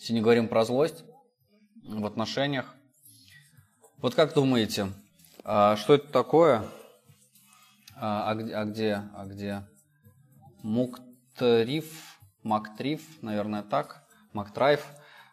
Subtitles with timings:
[0.00, 1.02] Сегодня говорим про злость
[1.82, 2.72] в отношениях.
[3.96, 4.92] Вот как думаете,
[5.42, 6.62] а, что это такое?
[7.96, 9.66] А, а, а где, а где?
[10.62, 14.86] Муктриф, Мактриф, наверное, так, Мактрайф.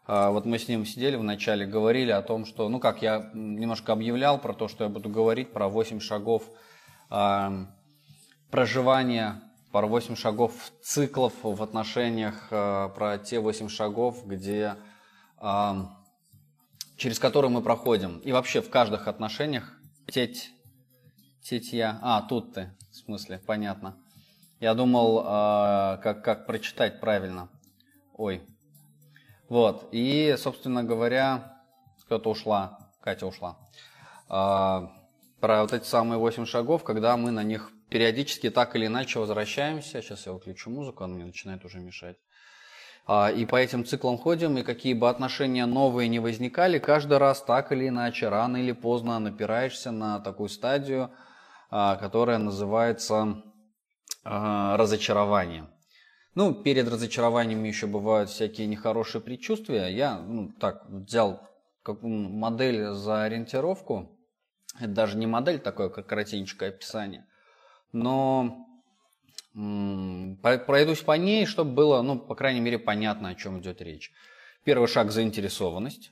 [0.08, 3.94] А, вот мы с ним сидели вначале, говорили о том, что, ну как, я немножко
[3.94, 6.50] объявлял про то, что я буду говорить про 8 шагов
[7.12, 7.68] а,
[8.50, 9.44] проживания,
[9.76, 14.78] про 8 шагов циклов в отношениях, а, про те 8 шагов, где,
[16.96, 18.20] через которые мы проходим.
[18.20, 19.74] И вообще в каждых отношениях
[20.08, 20.54] теть,
[21.42, 23.98] тетья, а, тут ты, в смысле, понятно.
[24.62, 25.22] Я думал,
[26.02, 27.50] как, как прочитать правильно.
[28.14, 28.44] Ой,
[29.50, 31.62] вот, и, собственно говоря,
[32.06, 33.58] кто-то ушла, Катя ушла.
[34.30, 34.90] А,
[35.42, 40.02] про вот эти самые восемь шагов, когда мы на них периодически так или иначе возвращаемся.
[40.02, 42.18] Сейчас я выключу музыку, она мне начинает уже мешать.
[43.08, 47.44] А, и по этим циклам ходим, и какие бы отношения новые не возникали, каждый раз
[47.44, 51.12] так или иначе, рано или поздно напираешься на такую стадию,
[51.70, 53.44] а, которая называется
[54.24, 55.70] а, разочарование.
[56.34, 59.88] Ну, перед разочарованием еще бывают всякие нехорошие предчувствия.
[59.88, 61.48] Я ну, так взял
[61.82, 64.20] как модель за ориентировку.
[64.80, 67.26] Это даже не модель такое, как коротенькое описание.
[67.92, 68.66] Но
[70.42, 74.12] пройдусь по ней, чтобы было, ну, по крайней мере, понятно, о чем идет речь.
[74.66, 76.12] Первый шаг– заинтересованность.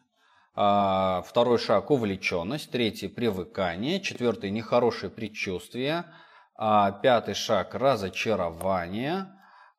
[0.56, 2.72] А, второй шаг– увлеченность.
[2.72, 4.00] Третий– привыкание.
[4.00, 6.06] Четвертый– нехорошие предчувствия.
[6.56, 9.28] А, пятый шаг– разочарование.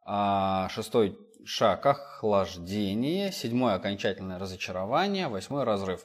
[0.04, 3.32] А, шестой шаг– охлаждение.
[3.32, 5.28] Седьмой– окончательное разочарование.
[5.28, 6.02] Восьмой– разрыв.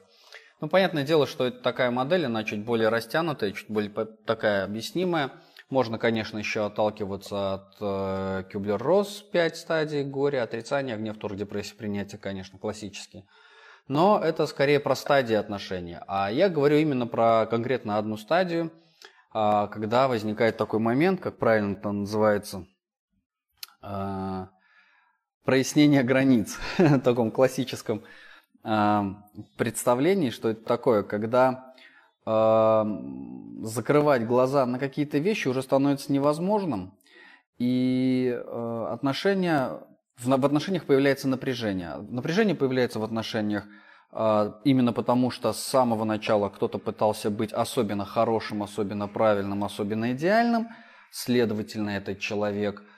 [0.62, 3.90] Ну, понятное дело, что это такая модель, она чуть более растянутая, чуть более
[4.26, 5.32] такая объяснимая.
[5.70, 12.20] Можно, конечно, еще отталкиваться от э, Кюблер-Росс, 5 стадий горя, отрицания, гнев, тур, депрессия, принятие,
[12.20, 13.26] конечно, классические.
[13.88, 15.98] Но это скорее про стадии отношений.
[16.08, 18.72] А я говорю именно про конкретно одну стадию,
[19.34, 22.66] э, когда возникает такой момент, как правильно это называется–
[23.82, 24.50] а,
[25.46, 28.04] прояснение границ в таком классическом
[28.64, 29.24] а,
[29.58, 31.69] представлении, что это такое, когда
[33.62, 36.94] закрывать глаза на какие-то вещи уже становится невозможным,
[37.58, 38.40] и
[38.90, 39.80] отношения,
[40.18, 41.96] в отношениях появляется напряжение.
[42.10, 43.66] Напряжение появляется в отношениях
[44.12, 50.70] именно потому, что с самого начала кто-то пытался быть особенно хорошим, особенно правильным, особенно идеальным,
[51.12, 52.84] следовательно, этот человек–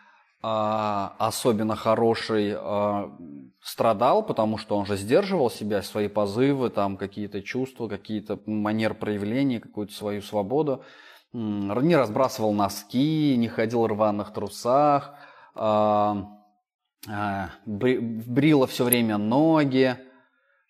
[0.43, 3.15] а, особенно хороший а,
[3.61, 9.59] страдал, потому что он же сдерживал себя, свои позывы, там какие-то чувства, какие-то манер проявления,
[9.59, 10.83] какую-то свою свободу.
[11.33, 15.13] Не разбрасывал носки, не ходил в рваных трусах,
[15.53, 16.27] а,
[17.65, 19.95] брила все время ноги.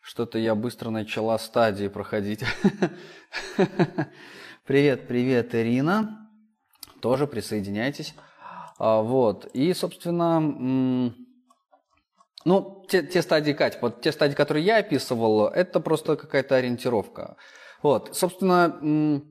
[0.02, 2.44] Что-то я быстро начала стадии проходить.
[4.66, 6.30] Привет, привет, Ирина.
[7.02, 8.14] Тоже присоединяйтесь.
[8.84, 9.46] А, вот.
[9.54, 11.14] И, собственно,
[12.46, 17.36] ну, те, те стадии, Кать, вот те стадии, которые я описывал, это просто какая-то ориентировка.
[17.84, 18.16] Вот.
[18.16, 19.22] Собственно,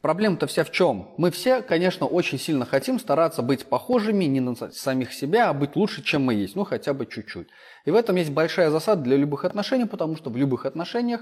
[0.00, 1.12] проблема-то вся в чем?
[1.18, 5.76] Мы все, конечно, очень сильно хотим стараться быть похожими не на самих себя, а быть
[5.76, 7.48] лучше, чем мы есть, ну, хотя бы чуть-чуть.
[7.84, 11.20] И в этом есть большая засада для любых отношений, потому что в любых отношениях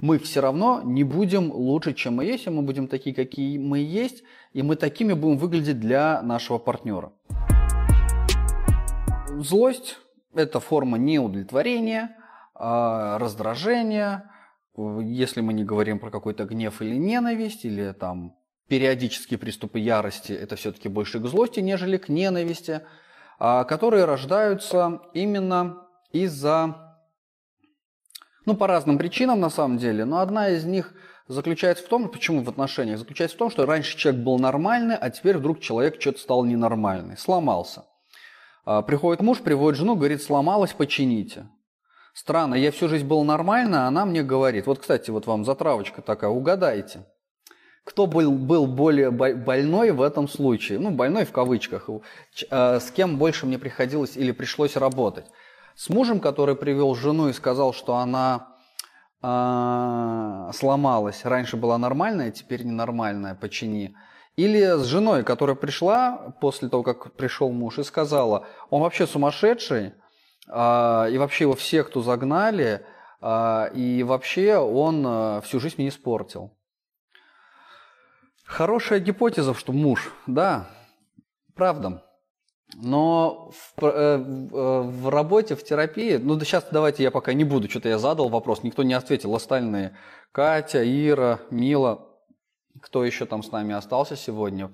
[0.00, 3.78] мы все равно не будем лучше, чем мы есть, и мы будем такие, какие мы
[3.78, 4.22] есть,
[4.52, 7.12] и мы такими будем выглядеть для нашего партнера.
[9.38, 9.98] Злость–
[10.34, 12.16] это форма неудовлетворения,
[12.54, 14.30] а, раздражения,
[14.76, 18.36] если мы не говорим про какой-то гнев или ненависть, или там
[18.68, 22.82] периодические приступы ярости, это все-таки больше к злости, нежели к ненависти,
[23.38, 26.83] а, которые рождаются именно из-за
[28.46, 30.92] ну, по разным причинам на самом деле, но одна из них
[31.28, 35.10] заключается в том, почему в отношениях, заключается в том, что раньше человек был нормальный, а
[35.10, 37.84] теперь вдруг человек что-то стал ненормальный, сломался.
[38.64, 41.48] А, приходит муж, приводит жену, говорит, сломалась, почините.
[42.12, 46.00] Странно, я всю жизнь был нормально, а она мне говорит, вот, кстати, вот вам затравочка
[46.02, 47.06] такая, угадайте.
[47.84, 50.78] Кто был, был более больной в этом случае?
[50.78, 51.90] Ну, больной в кавычках.
[52.50, 55.26] А, с кем больше мне приходилось или пришлось работать?
[55.74, 58.48] С мужем, который привел жену и сказал, что она
[59.22, 63.96] э, сломалась, раньше была нормальная, теперь ненормальная, почини.
[64.36, 69.94] Или с женой, которая пришла после того, как пришел муж, и сказала, он вообще сумасшедший,
[70.48, 72.86] э, и вообще его все, кто загнали,
[73.20, 76.56] э, и вообще он э, всю жизнь мне испортил.
[78.44, 80.68] Хорошая гипотеза, что муж, да,
[81.54, 82.04] правда.
[82.72, 87.68] Но в, э, в работе, в терапии, ну да сейчас давайте я пока не буду,
[87.68, 89.96] что-то я задал вопрос, никто не ответил, остальные.
[90.32, 92.08] Катя, Ира, Мила,
[92.80, 94.72] кто еще там с нами остался сегодня?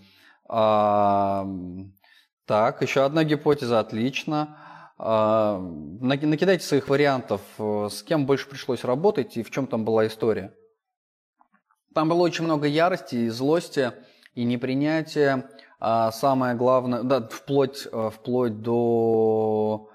[0.48, 1.46] А,
[2.46, 4.56] так, еще одна гипотеза, отлично.
[4.96, 10.54] А, накидайте своих вариантов, с кем больше пришлось работать и в чем там была история.
[11.94, 13.92] Там было очень много ярости и злости
[14.34, 15.50] и непринятия.
[15.80, 19.88] А самое главное, да, вплоть, э, вплоть до,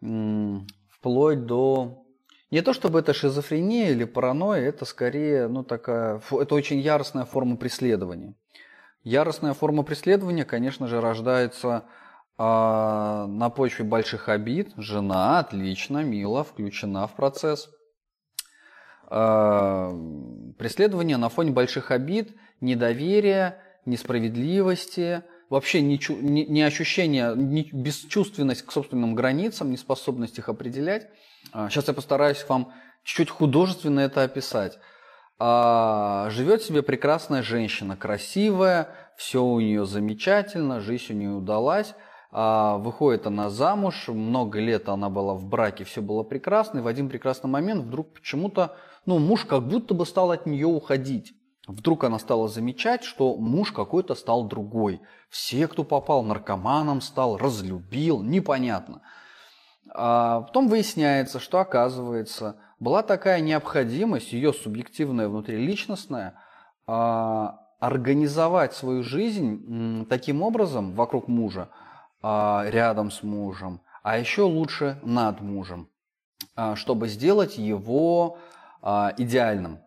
[0.00, 2.04] вплоть до,
[2.50, 7.56] не то чтобы это шизофрения или паранойя, это скорее, ну такая, это очень яростная форма
[7.56, 8.34] преследования.
[9.02, 11.84] Яростная форма преследования, конечно же, рождается
[12.36, 14.72] а, на почве больших обид.
[14.76, 17.70] Жена, отлично, мило, включена в процесс.
[19.06, 19.90] А,
[20.58, 28.72] преследование на фоне больших обид, недоверия, несправедливости, вообще не, не, не ощущение, не бесчувственность к
[28.72, 31.08] собственным границам, неспособность их определять.
[31.52, 32.72] Сейчас а, я постараюсь вам
[33.04, 34.78] чуть-чуть художественно это описать.
[35.38, 41.94] А, живет себе прекрасная женщина, красивая, все у нее замечательно, жизнь у нее удалась.
[42.30, 46.86] А, выходит она замуж, много лет она была в браке, все было прекрасно, и в
[46.86, 48.76] один прекрасный момент вдруг почему-то,
[49.06, 51.32] ну, муж как будто бы стал от нее уходить.
[51.68, 55.02] Вдруг она стала замечать, что муж какой-то стал другой.
[55.28, 59.02] Все, кто попал, наркоманом стал, разлюбил, непонятно.
[59.94, 66.40] А потом выясняется, что оказывается, была такая необходимость, ее субъективная внутриличностная,
[66.86, 71.68] а, организовать свою жизнь таким образом вокруг мужа,
[72.22, 75.90] а, рядом с мужем, а еще лучше над мужем,
[76.56, 78.38] а, чтобы сделать его
[78.80, 79.80] идеальным,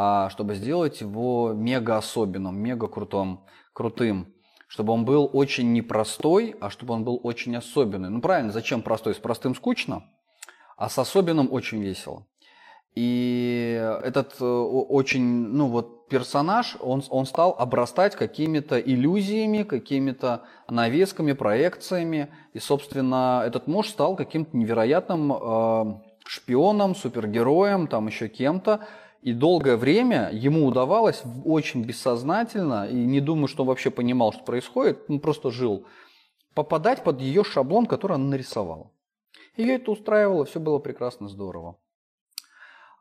[0.00, 3.40] а чтобы сделать его мега особенным, мега крутым,
[3.72, 4.32] крутым,
[4.68, 8.08] чтобы он был очень непростой, а чтобы он был очень особенный.
[8.08, 9.16] Ну правильно, зачем простой?
[9.16, 10.04] С простым скучно,
[10.76, 12.28] а с особенным очень весело.
[12.94, 21.32] И этот э, очень, ну вот персонаж, он, он стал обрастать какими-то иллюзиями, какими-то навесками,
[21.32, 22.28] проекциями.
[22.52, 28.86] И, собственно, этот муж стал каким-то невероятным э, шпионом, супергероем, там еще кем-то.
[29.22, 34.44] И долгое время ему удавалось очень бессознательно, и не думаю, что он вообще понимал, что
[34.44, 35.86] происходит, он просто жил,
[36.54, 38.92] попадать под ее шаблон, который она нарисовала.
[39.56, 41.78] Ее это устраивало, все было прекрасно, здорово.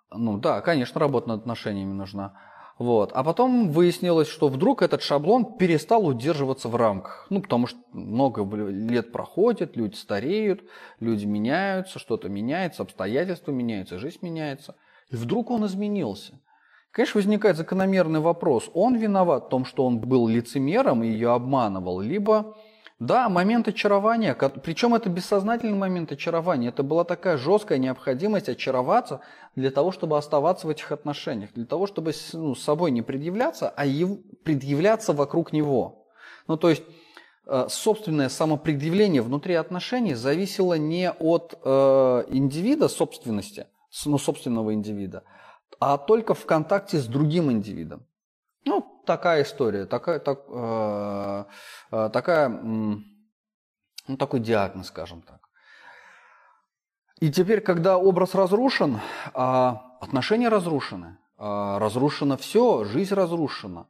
[0.10, 2.34] Ну да, конечно, работа над отношениями нужна.
[2.80, 3.12] Вот.
[3.14, 7.28] А потом выяснилось, что вдруг этот шаблон перестал удерживаться в рамках.
[7.30, 10.64] Ну, потому что много лет проходит, люди стареют,
[11.00, 14.76] люди меняются, что-то меняется, обстоятельства меняются, жизнь меняется–
[15.10, 16.40] и вдруг он изменился.
[16.92, 22.00] Конечно, возникает закономерный вопрос, он виноват в том, что он был лицемером и ее обманывал,
[22.00, 22.56] либо,
[23.00, 24.34] да, момент очарования,
[24.64, 29.22] причем это бессознательный момент очарования, это была такая жесткая необходимость очароваться
[29.56, 33.70] для того, чтобы оставаться в этих отношениях, для того, чтобы ну, с собой не предъявляться,
[33.70, 33.86] а
[34.44, 36.08] предъявляться вокруг него.
[36.48, 36.84] Ну, то есть,
[37.46, 43.68] э, собственное самопредъявление внутри отношений зависело не от э, индивида собственности,
[44.06, 45.24] ну, собственного индивида,
[45.80, 48.06] а только в контакте с другим индивидом.
[48.66, 51.46] Ну, такая история, такая, так, э,
[51.92, 55.48] э, такая, ну, такой диагноз, скажем так.
[57.20, 59.00] И теперь, когда образ разрушен,
[59.34, 63.88] э, отношения разрушены, э, разрушено все, жизнь разрушена.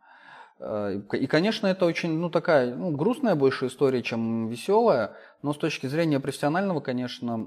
[0.60, 5.58] Э, и, конечно, это очень, ну, такая, ну, грустная больше история, чем веселая, но с
[5.58, 7.38] точки зрения профессионального, конечно,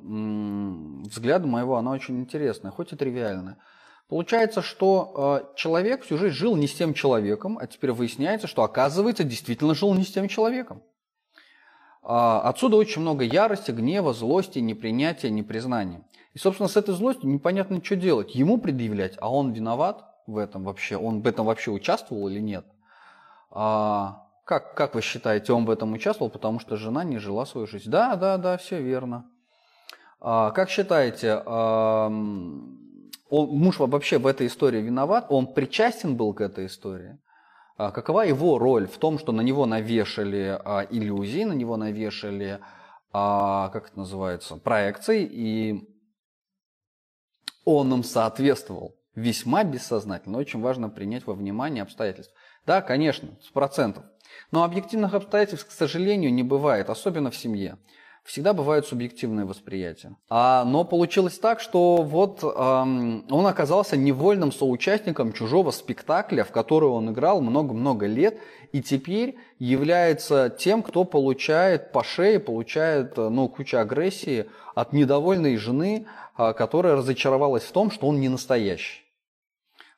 [1.05, 3.59] взгляда моего, она очень интересная, хоть и тривиальная.
[4.09, 8.63] Получается, что э, человек всю жизнь жил не с тем человеком, а теперь выясняется, что,
[8.65, 10.83] оказывается, действительно жил не с тем человеком.
[12.03, 16.03] А, отсюда очень много ярости, гнева, злости, непринятия, непризнания.
[16.35, 18.35] И, собственно, с этой злостью непонятно, что делать.
[18.35, 22.65] Ему предъявлять, а он виноват в этом вообще, он в этом вообще участвовал или нет.
[23.51, 27.67] А, как, как вы считаете, он в этом участвовал, потому что жена не жила свою
[27.67, 27.91] жизнь?
[27.91, 29.31] Да, да, да, все верно.
[30.21, 32.79] А, как считаете, он,
[33.31, 35.27] муж вообще в этой истории виноват?
[35.29, 37.19] Он причастен был к этой истории?
[37.77, 42.61] А, какова его роль в том, что на него навешали а, иллюзии, на него навешали,
[43.13, 45.89] а, как это называется, проекции, и
[47.65, 48.97] он им соответствовал?
[49.15, 50.39] Весьма бессознательно.
[50.39, 52.37] Очень важно принять во внимание обстоятельства.
[52.67, 54.05] Да, конечно, с процентов.
[54.51, 57.79] Но объективных обстоятельств, к сожалению, не бывает, особенно в семье.
[58.25, 60.15] Всегда бывают субъективные восприятия.
[60.29, 66.91] А, но получилось так, что вот эм, он оказался невольным соучастником чужого спектакля, в который
[66.91, 68.39] он играл много-много лет,
[68.73, 76.07] и теперь является тем, кто получает по шее, получает ну, кучу агрессии от недовольной жены,
[76.37, 79.03] э, которая разочаровалась в том, что он не настоящий,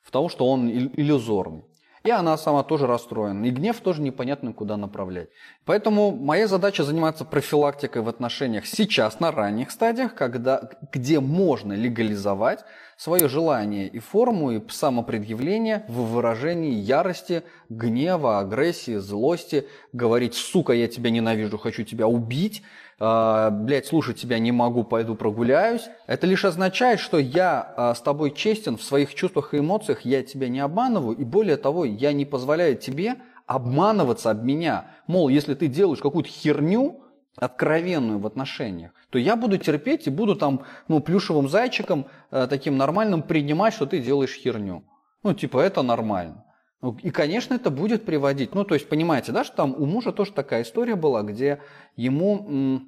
[0.00, 1.64] в том, что он иллюзорный.
[2.04, 3.44] И она сама тоже расстроена.
[3.44, 5.28] И гнев тоже непонятно куда направлять.
[5.64, 12.64] Поэтому моя задача заниматься профилактикой в отношениях сейчас, на ранних стадиях, когда, где можно легализовать
[12.96, 20.88] свое желание и форму, и самопредъявление в выражении ярости, гнева, агрессии, злости, говорить «сука, я
[20.88, 22.62] тебя ненавижу, хочу тебя убить»,
[23.02, 25.88] э, блядь, слушать тебя не могу, пойду прогуляюсь.
[26.06, 30.22] Это лишь означает, что я э, с тобой честен в своих чувствах и эмоциях, я
[30.22, 33.16] тебя не обманываю, и более того, я не позволяю тебе
[33.46, 34.86] обманываться об меня.
[35.06, 37.00] Мол, если ты делаешь какую-то херню,
[37.36, 42.76] откровенную в отношениях, то я буду терпеть и буду там, ну, плюшевым зайчиком э, таким
[42.76, 44.84] нормальным принимать, что ты делаешь херню.
[45.22, 46.44] Ну, типа, это нормально.
[46.82, 48.54] Ну, и, конечно, это будет приводить.
[48.54, 51.60] Ну, то есть, понимаете, да, что там у мужа тоже такая история была, где
[51.96, 52.82] ему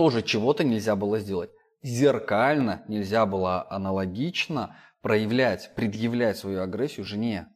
[0.00, 1.50] тоже чего-то нельзя было сделать.
[1.82, 7.48] Зеркально нельзя было аналогично проявлять, предъявлять свою агрессию жене.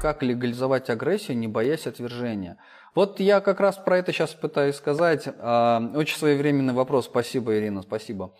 [0.00, 2.58] Как легализовать агрессию, не боясь отвержения?
[2.94, 5.26] Вот я как раз про это сейчас пытаюсь сказать.
[5.40, 7.06] А, очень своевременный вопрос.
[7.06, 8.36] Спасибо, Ирина, спасибо.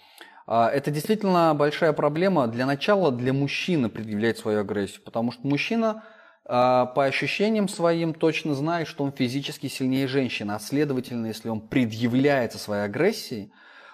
[0.46, 6.04] А, это действительно большая проблема для начала для мужчины предъявлять свою агрессию, потому что мужчина
[6.44, 12.58] по ощущениям своим точно знает, что он физически сильнее женщины, а следовательно, если он предъявляется
[12.58, 13.50] своей агрессией,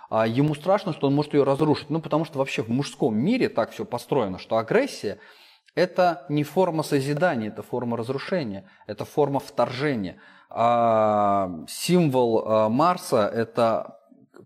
[0.09, 1.91] а, ему страшно, что он может ее разрушить.
[1.91, 5.19] Ну, потому что вообще в мужском мире так все построено, что агрессия–
[5.77, 10.17] это не форма созидания, это форма разрушения, это форма вторжения.
[10.49, 13.99] А символ Марса– это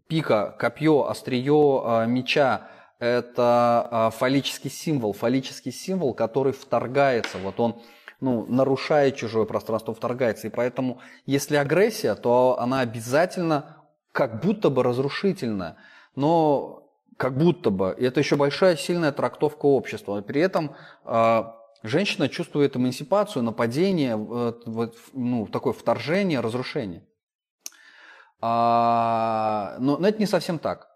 [0.06, 7.82] пика, копье, острие а, меча– это а, фаллический символ, фаллический символ, который вторгается, вот он
[8.20, 10.46] ну, нарушает чужое пространство, вторгается.
[10.46, 15.76] И поэтому, если агрессия, то она обязательно как будто бы разрушительная,
[16.14, 17.94] но как будто бы.
[17.98, 20.20] И это еще большая сильная трактовка общества.
[20.22, 20.74] При этом
[21.04, 21.44] э,
[21.82, 27.04] женщина чувствует эмансипацию, нападение, э, ну, такое вторжение, разрушение.
[28.40, 30.93] А, но, но это не совсем так.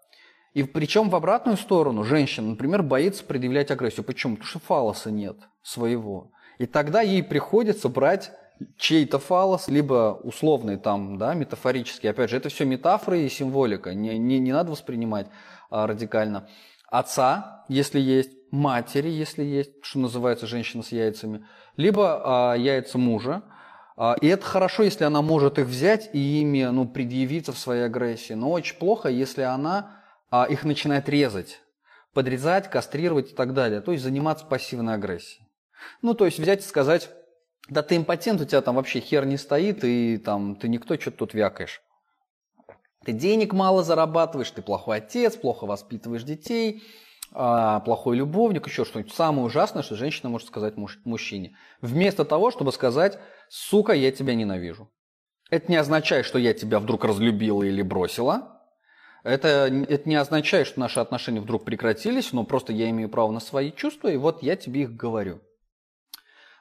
[0.53, 4.03] И причем в обратную сторону женщина, например, боится предъявлять агрессию.
[4.03, 4.35] Почему?
[4.35, 6.31] Потому что фалоса нет своего.
[6.57, 8.31] И тогда ей приходится брать
[8.77, 12.09] чей-то фалос, либо условный там, да, метафорический.
[12.09, 13.93] Опять же, это все метафоры и символика.
[13.93, 15.27] Не, не, не надо воспринимать
[15.69, 16.49] а, радикально.
[16.89, 21.45] Отца, если есть, матери, если есть, что называется женщина с яйцами,
[21.77, 23.43] либо а, яйца мужа,
[23.95, 27.85] а, и это хорошо, если она может их взять и ими ну, предъявиться в своей
[27.85, 28.33] агрессии.
[28.33, 29.98] Но очень плохо, если она
[30.31, 31.61] а, их начинает резать,
[32.13, 33.81] подрезать, кастрировать и так далее.
[33.81, 35.47] То есть заниматься пассивной агрессией.
[36.01, 37.09] Ну, то есть взять и сказать,
[37.69, 41.17] да ты импотент, у тебя там вообще хер не стоит, и там ты никто, что-то
[41.17, 41.81] тут вякаешь.
[43.05, 46.83] Ты денег мало зарабатываешь, ты плохой отец, плохо воспитываешь детей,
[47.31, 49.13] а, плохой любовник, еще что-нибудь.
[49.13, 51.55] Самое ужасное, что женщина может сказать муж, мужчине.
[51.81, 53.19] Вместо того, чтобы сказать,
[53.49, 54.91] сука, я тебя ненавижу.
[55.49, 58.58] Это не означает, что я тебя вдруг разлюбила или бросила.
[59.23, 63.39] Это, это не означает, что наши отношения вдруг прекратились, но просто я имею право на
[63.39, 65.39] свои чувства, и вот я тебе их говорю.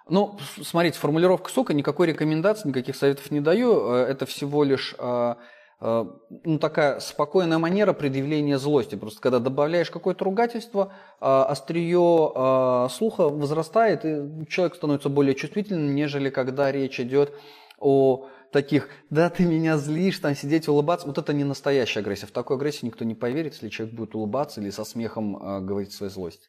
[0.08, 3.92] Ну, смотрите, формулировка «сука» никакой рекомендации, никаких советов не даю.
[3.92, 5.36] Э, это всего лишь а,
[5.80, 6.04] Э,
[6.44, 8.96] ну, такая спокойная манера предъявления злости.
[8.96, 15.94] Просто когда добавляешь какое-то ругательство, э, острие э, слуха возрастает, и человек становится более чувствительным,
[15.94, 17.32] нежели когда речь идет
[17.78, 21.06] о таких, да ты меня злишь, там сидеть улыбаться.
[21.06, 22.26] Вот это не настоящая агрессия.
[22.26, 26.10] В такой агрессии никто не поверит, если человек будет улыбаться или со смехом говорить свою
[26.10, 26.48] злость.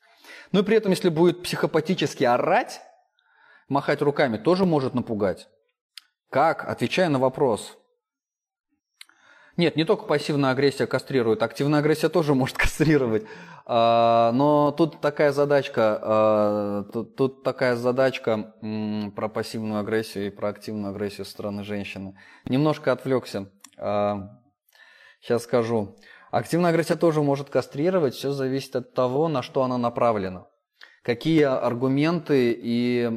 [0.52, 2.82] Но и при этом, если будет психопатически орать,
[3.68, 5.48] махать руками, тоже может напугать.
[6.30, 6.68] Как?
[6.68, 7.76] Отвечая на вопрос–
[9.60, 13.26] нет, не только пассивная агрессия кастрирует, активная агрессия тоже может кастрировать.
[13.66, 16.84] А, но тут такая задачка, а,
[17.16, 18.56] тут, такая задачка
[19.16, 22.18] про пассивную агрессию и про активную агрессию со стороны женщины.
[22.46, 23.52] Немножко отвлекся.
[23.76, 24.32] Сейчас
[25.30, 25.98] а, скажу.
[26.32, 30.48] Активная агрессия тоже может кастрировать, все зависит от того, на что она направлена.
[31.04, 33.10] Какие аргументы и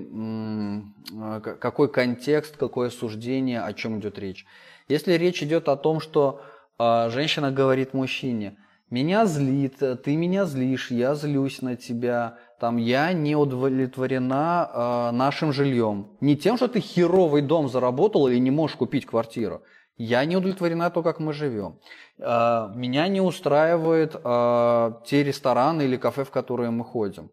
[1.61, 4.47] какой контекст, какое суждение, о чем идет речь.
[4.89, 6.41] Если речь идет о том, что
[6.79, 8.57] э, женщина говорит мужчине,
[8.91, 15.53] меня злит, ты меня злишь, я злюсь на тебя, там, я не удовлетворена э, нашим
[15.53, 16.09] жильем.
[16.21, 19.63] Не тем, что ты херовый дом заработал и не можешь купить квартиру.
[19.97, 21.79] Я не удовлетворена то, как мы живем.
[22.21, 27.31] А, меня не устраивают а, те рестораны или кафе, в которые мы ходим.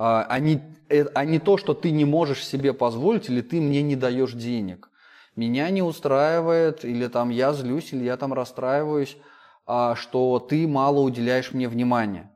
[0.00, 3.82] А не, э, а не то, что ты не можешь себе позволить или ты мне
[3.82, 4.90] не даешь денег.
[5.38, 9.16] Меня не устраивает, или там я злюсь, или я там расстраиваюсь,
[9.94, 12.32] что ты мало уделяешь мне внимания.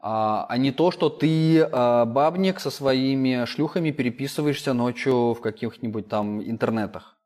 [0.00, 7.16] А не то, что ты бабник со своими шлюхами переписываешься ночью в каких-нибудь там интернетах.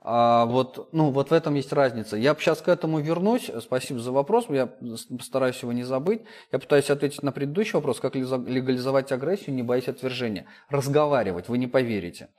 [0.00, 2.16] А вот, ну, вот в этом есть разница.
[2.16, 3.48] Я сейчас к этому вернусь.
[3.60, 4.46] Спасибо за вопрос.
[4.48, 6.22] Я постараюсь его не забыть.
[6.50, 10.46] Я пытаюсь ответить на предыдущий вопрос, как легализовать агрессию, не боясь отвержения.
[10.68, 12.30] Разговаривать, вы не поверите.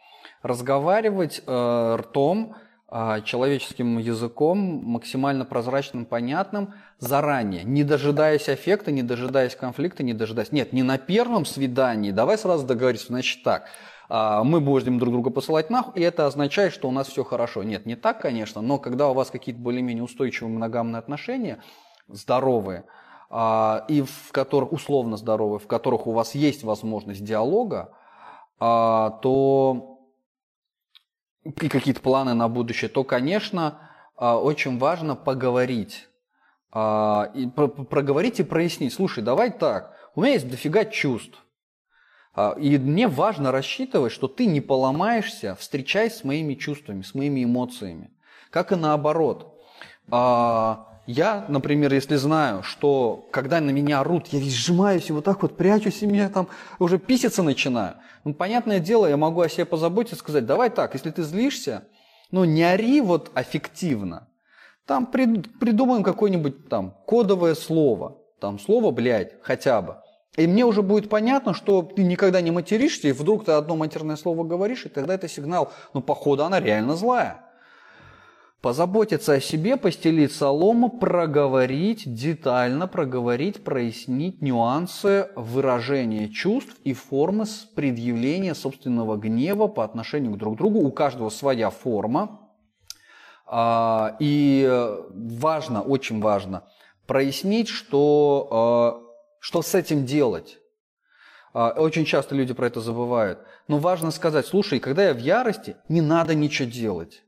[0.44, 2.56] Разговаривать э, ртом,
[2.92, 10.52] э, человеческим языком, максимально прозрачным, понятным, заранее, не дожидаясь эффекта, не дожидаясь конфликта, не дожидаясь...
[10.52, 12.12] Нет, не на первом свидании.
[12.12, 13.08] Давай сразу договоримся.
[13.08, 13.70] Значит так,
[14.10, 17.64] а, мы будем друг друга посылать нахуй, и это означает, что у нас все хорошо.
[17.64, 21.60] Нет, не так, конечно, но когда у вас какие-то более-менее устойчивые моногамные отношения,
[22.08, 22.84] здоровые,
[23.30, 27.94] а, и в которых, условно здоровые, в которых у вас есть возможность диалога,
[28.60, 29.93] а, то
[31.44, 36.08] и какие-то планы на будущее, то, конечно, очень важно поговорить.
[36.76, 38.94] И проговорить и прояснить.
[38.94, 41.44] Слушай, давай так, у меня есть дофига чувств.
[42.36, 47.44] А, и мне важно рассчитывать, что ты не поломаешься, встречаясь с моими чувствами, с моими
[47.44, 48.12] эмоциями.
[48.50, 49.60] Как и наоборот.
[50.10, 55.26] А, я, например, если знаю, что когда на меня орут, я весь сжимаюсь и вот
[55.26, 56.48] так вот прячусь, и меня там
[56.80, 57.96] уже писаться начинаю.
[58.24, 61.84] Ну, понятное дело, я могу о себе позаботиться сказать, давай так, если ты злишься,
[62.32, 64.30] ну, не ори вот аффективно.
[64.86, 68.18] Там придумаем какое-нибудь там кодовое слово.
[68.40, 69.98] Там слово, блядь, хотя бы.
[70.36, 74.16] И мне уже будет понятно, что ты никогда не материшься, и вдруг ты одно матерное
[74.16, 77.46] слово говоришь, и тогда это сигнал, ну, походу, она реально злая.
[78.64, 87.44] Позаботиться о себе, постелить солому, проговорить, детально проговорить, прояснить нюансы выражения чувств и формы
[87.76, 90.80] предъявления собственного гнева по отношению к друг другу.
[90.80, 92.40] У каждого своя форма.
[93.46, 94.66] А, и
[95.10, 96.64] важно, очень важно,
[97.06, 99.04] прояснить, что а,
[99.42, 100.58] что с этим делать?
[101.54, 103.40] А, очень часто люди про это забывают.
[103.68, 107.24] Но важно сказать, слушай, когда я в ярости, не надо ничего делать.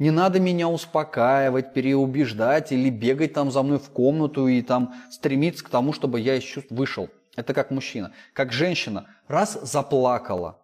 [0.00, 5.62] Не надо меня успокаивать, переубеждать или бегать там за мной в комнату и там стремиться
[5.62, 7.10] к тому, чтобы я из чувств вышел.
[7.36, 8.10] Это как мужчина.
[8.32, 9.08] Как женщина.
[9.28, 10.58] Раз заплакала,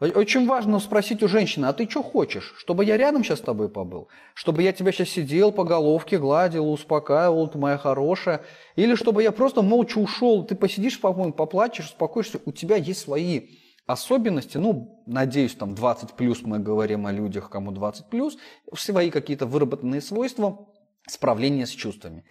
[0.00, 2.54] очень важно спросить у женщины, а ты что хочешь?
[2.58, 4.08] Чтобы я рядом сейчас с тобой побыл?
[4.34, 8.42] Чтобы я тебя сейчас сидел по головке, гладил, успокаивал, ты моя хорошая?
[8.76, 13.48] Или чтобы я просто молча ушел, ты посидишь, по-моему, поплачешь, успокоишься, у тебя есть свои
[13.92, 18.36] особенности, ну, надеюсь, там 20 плюс мы говорим о людях, кому 20 плюс,
[18.74, 20.68] свои какие-то выработанные свойства
[21.06, 22.24] справления с чувствами.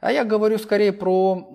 [0.00, 1.48] А я говорю скорее про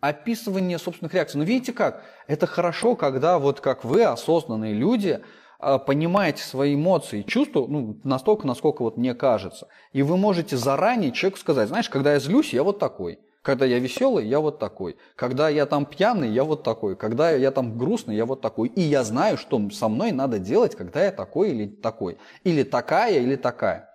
[0.00, 1.38] описывание собственных реакций.
[1.38, 2.02] Но видите как?
[2.26, 5.20] Это хорошо, когда вот как вы, осознанные люди,
[5.60, 9.68] а, понимаете свои эмоции и чувства ну, настолько, насколько вот мне кажется.
[9.92, 13.20] И вы можете заранее человеку сказать, знаешь, когда я злюсь, я вот такой.
[13.42, 14.96] Когда я веселый, я вот такой.
[15.16, 16.94] Когда я там пьяный, я вот такой.
[16.94, 18.68] Когда я там грустный, я вот такой.
[18.68, 22.18] И я знаю, что со мной надо делать, когда я такой или такой.
[22.44, 23.90] Или такая, или такая.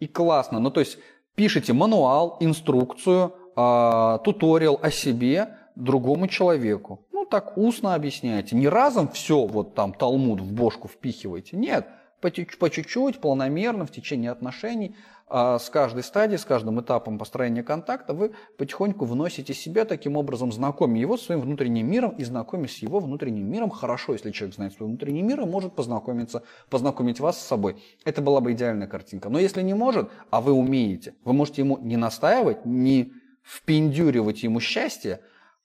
[0.00, 0.58] И классно.
[0.58, 0.98] Ну, то есть
[1.34, 7.06] пишите мануал, инструкцию, а, туториал о себе другому человеку.
[7.12, 8.56] Ну, так устно объясняйте.
[8.56, 11.58] Не разом все вот там Талмуд в бошку впихиваете.
[11.58, 11.86] Нет,
[12.20, 12.30] по
[12.70, 14.96] чуть-чуть, планомерно, в течение отношений,
[15.30, 20.52] а с каждой стадией, с каждым этапом построения контакта вы потихоньку вносите себя таким образом,
[20.52, 23.70] знакомя его с своим внутренним миром и знакомя с его внутренним миром.
[23.70, 27.82] Хорошо, если человек знает свой внутренний мир и может познакомиться, познакомить вас с собой.
[28.04, 29.28] Это была бы идеальная картинка.
[29.28, 33.12] Но если не может, а вы умеете, вы можете ему не настаивать, не
[33.42, 35.20] впендюривать ему счастье,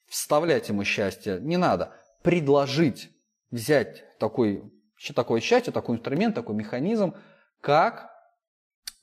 [0.07, 1.93] вставлять ему счастье не надо.
[2.21, 3.11] Предложить
[3.51, 4.63] взять такой,
[5.15, 7.13] такое счастье, такой инструмент, такой механизм,
[7.61, 8.12] как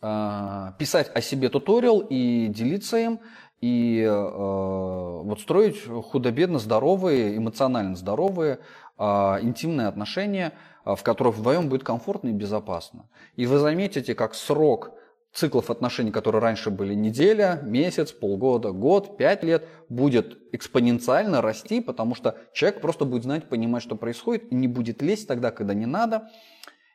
[0.00, 3.20] писать о себе туториал и делиться им,
[3.60, 8.60] и э, вот строить худо-бедно здоровые, эмоционально здоровые,
[8.98, 9.02] э,
[9.42, 10.54] интимные отношения,
[10.86, 13.10] в которых вдвоем будет комфортно и безопасно.
[13.36, 14.92] И вы заметите, как срок
[15.32, 22.14] циклов отношений, которые раньше были неделя, месяц, полгода, год, пять лет, будет экспоненциально расти, потому
[22.14, 25.86] что человек просто будет знать, понимать, что происходит, и не будет лезть тогда, когда не
[25.86, 26.28] надо,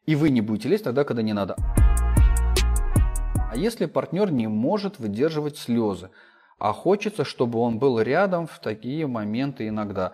[0.06, 1.56] и вы не будете лезть тогда, когда не надо.
[3.56, 6.10] А если партнер не может выдерживать слезы,
[6.60, 10.12] а хочется, чтобы он был рядом в такие моменты иногда?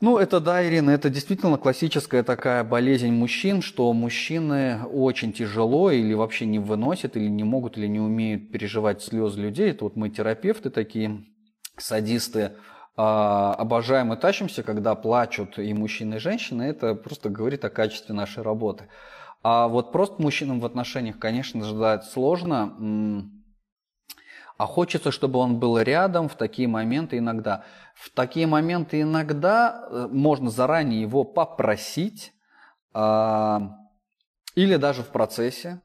[0.00, 6.14] Ну, это да, Ирина, это действительно классическая такая болезнь мужчин, что мужчины очень тяжело или
[6.14, 9.70] вообще не выносят, или не могут, или не умеют переживать слезы людей.
[9.70, 11.22] Это вот мы терапевты такие,
[11.76, 12.52] садисты,
[12.96, 16.62] а, обожаем и тащимся, когда плачут и мужчины, и женщины.
[16.62, 18.88] Это просто говорит о качестве нашей работы.
[19.44, 23.30] А вот просто мужчинам в отношениях, конечно, ждать сложно.
[24.56, 27.64] А хочется, чтобы он был рядом в такие моменты иногда.
[27.94, 32.32] В такие моменты иногда э, можно заранее его попросить
[32.94, 33.76] а,
[34.54, 35.82] или даже в процессе,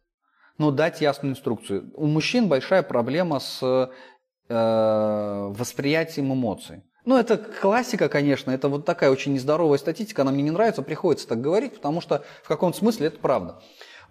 [0.57, 1.91] но дать ясную инструкцию.
[1.95, 3.61] У мужчин большая проблема с
[4.47, 6.83] э, восприятием эмоций.
[7.09, 11.27] Ну, это классика, конечно, это вот такая очень нездоровая статистика, она мне не нравится, приходится
[11.27, 13.59] так говорить, потому что в каком-то смысле это правда.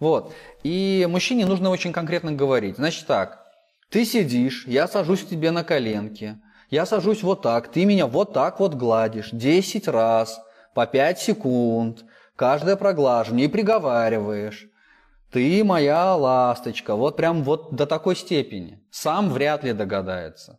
[0.01, 0.35] Вот.
[0.65, 2.75] И мужчине нужно очень конкретно говорить.
[2.75, 3.47] Значит так,
[3.89, 8.33] ты сидишь, я сажусь к тебе на коленки, я сажусь вот так, ты меня вот
[8.33, 10.41] так вот гладишь 10 раз
[10.75, 14.67] по 5 секунд, каждое проглаживание и приговариваешь.
[15.31, 18.83] Ты моя ласточка, вот прям вот до такой степени.
[18.91, 20.59] Сам вряд ли догадается.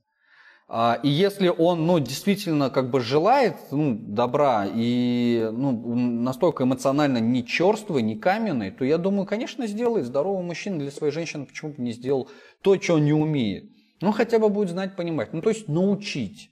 [0.72, 7.18] А, и если он ну, действительно как бы желает ну, добра и ну, настолько эмоционально
[7.18, 11.74] не черствый, не каменный, то я думаю, конечно, сделает здоровый мужчина для своей женщины, почему
[11.74, 12.30] бы не сделал
[12.62, 13.72] то, что он не умеет.
[14.00, 15.34] Ну, хотя бы будет знать, понимать.
[15.34, 16.52] Ну, то есть научить.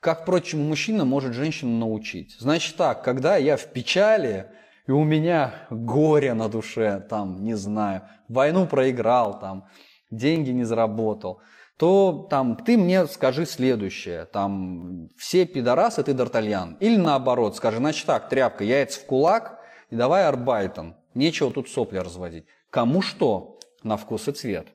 [0.00, 2.34] Как, впрочем, мужчина может женщину научить.
[2.38, 4.46] Значит так, когда я в печали,
[4.86, 9.66] и у меня горе на душе, там, не знаю, войну проиграл, там,
[10.10, 11.42] деньги не заработал–
[11.78, 16.76] то там ты мне скажи следующее, там все пидорасы, ты Д'Артальян.
[16.80, 19.60] Или наоборот, скажи, значит так, тряпка, яйца в кулак,
[19.90, 20.96] и давай арбайтон.
[21.14, 22.46] Нечего тут сопли разводить.
[22.70, 24.68] Кому что на вкус и цвет.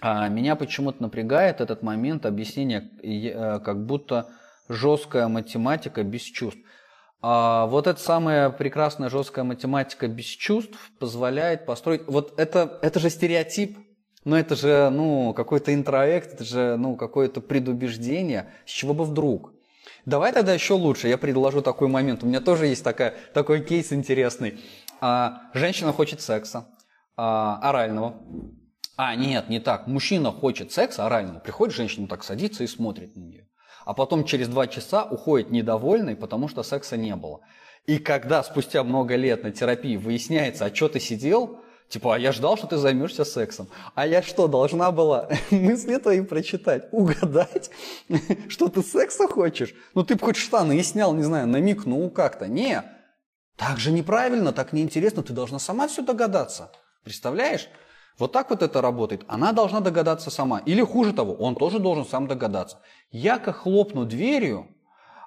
[0.00, 4.28] А меня почему-то напрягает этот момент объяснения, э, как будто
[4.68, 6.60] жесткая математика без чувств.
[7.22, 12.02] А вот эта самая прекрасная жесткая математика без чувств позволяет построить...
[12.06, 13.78] Вот это, это же стереотип
[14.26, 18.52] но это же, ну, какой-то интроект, это же, ну, какое-то предубеждение.
[18.66, 19.52] С чего бы вдруг?
[20.04, 21.06] Давай тогда еще лучше.
[21.06, 22.24] Я предложу такой момент.
[22.24, 24.58] У меня тоже есть такая, такой кейс интересный.
[25.00, 26.66] А, женщина хочет секса,
[27.16, 28.16] а, орального.
[28.96, 29.86] А, нет, не так.
[29.86, 31.38] Мужчина хочет секса орального.
[31.38, 33.46] Приходит женщина, так садится и смотрит на нее.
[33.84, 37.42] А потом через два часа уходит недовольный, потому что секса не было.
[37.86, 42.32] И когда спустя много лет на терапии выясняется, а что ты сидел, Типа, а я
[42.32, 43.68] ждал, что ты займешься сексом.
[43.94, 47.70] А я что, должна была мысли твои прочитать, угадать,
[48.48, 49.74] что ты секса хочешь?
[49.94, 52.48] Ну, ты бы хоть штаны и снял, не знаю, намекнул как-то.
[52.48, 52.82] Не,
[53.56, 56.72] так же неправильно, так неинтересно, ты должна сама все догадаться.
[57.04, 57.68] Представляешь?
[58.18, 59.24] Вот так вот это работает.
[59.28, 60.58] Она должна догадаться сама.
[60.60, 62.78] Или хуже того, он тоже должен сам догадаться.
[63.10, 64.68] Я как хлопну дверью,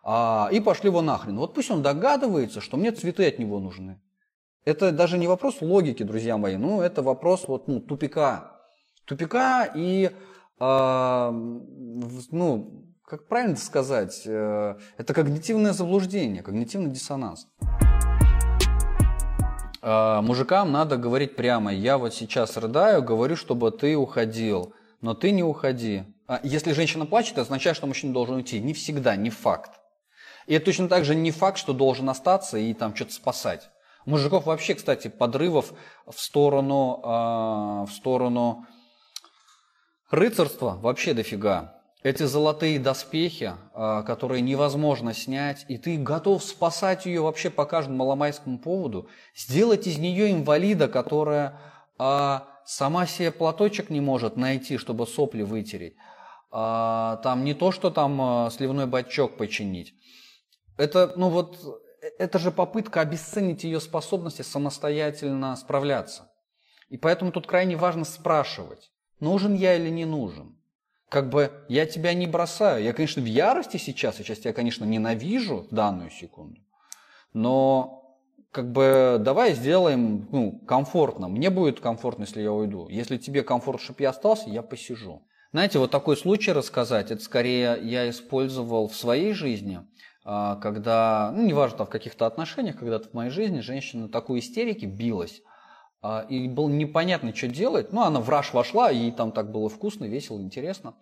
[0.04, 1.38] а, и пошли его нахрен.
[1.38, 4.02] Вот пусть он догадывается, что мне цветы от него нужны.
[4.66, 8.58] Это даже не вопрос логики, друзья мои, ну, это вопрос вот, ну, тупика.
[9.06, 10.12] Тупика и,
[10.60, 11.32] э,
[12.32, 17.48] ну, как правильно сказать, э, это когнитивное заблуждение, когнитивный диссонанс.
[19.82, 25.32] Э, мужикам надо говорить прямо, я вот сейчас рыдаю, говорю, чтобы ты уходил, но ты
[25.32, 26.04] не уходи.
[26.28, 28.60] А если женщина плачет, это означает, что мужчина должен уйти.
[28.60, 29.72] Не всегда, не факт.
[30.46, 33.70] И это точно так же не факт, что должен остаться и там что-то спасать.
[34.06, 35.74] Мужиков вообще, кстати, подрывов
[36.08, 37.08] в сторону, э,
[37.86, 38.66] в сторону
[40.10, 41.76] рыцарства вообще дофига.
[42.02, 47.98] Эти золотые доспехи, э, которые невозможно снять, и ты готов спасать ее вообще по каждому
[47.98, 51.60] маломайскому поводу, сделать из нее инвалида, которая
[52.00, 55.96] э, сама себе платочек не может найти, чтобы сопли вытереть.
[56.54, 59.94] Э, там не то, что там э, сливной бачок починить.
[60.78, 61.58] Это, ну вот,
[62.18, 66.32] это же попытка обесценить ее способности самостоятельно справляться.
[66.90, 70.56] И поэтому тут крайне важно спрашивать, нужен я или не нужен.
[71.10, 72.84] Как бы я тебя не бросаю.
[72.84, 76.62] Я, конечно, в ярости сейчас, сейчас я, конечно, ненавижу в данную секунду.
[77.34, 78.18] Но
[78.52, 81.28] как бы давай сделаем ну, комфортно.
[81.28, 82.88] Мне будет комфортно, если я уйду.
[82.90, 85.24] Если тебе комфортно, чтобы я остался, я посижу.
[85.52, 89.82] Знаете, вот такой случай рассказать, это скорее я использовал в своей жизни–
[90.62, 95.42] когда, ну, неважно, в каких-то отношениях, когда-то в моей жизни женщина такой истерики билась,
[96.02, 97.92] а, и было непонятно, что делать.
[97.92, 100.94] Ну, она в раш вошла, и там так было вкусно, весело, интересно.